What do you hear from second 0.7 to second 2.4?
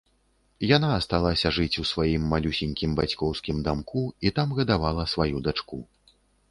Яна асталася жыць у сваім